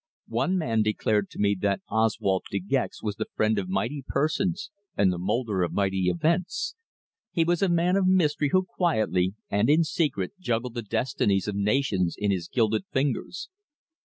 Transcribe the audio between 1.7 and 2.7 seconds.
Oswald De